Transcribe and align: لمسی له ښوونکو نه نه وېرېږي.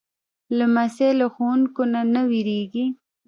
لمسی 0.57 1.09
له 1.19 1.27
ښوونکو 1.33 1.81
نه 1.93 2.01
نه 2.13 2.21
وېرېږي. 2.29 2.85